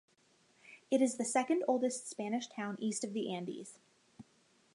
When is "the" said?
1.17-1.23, 3.13-3.31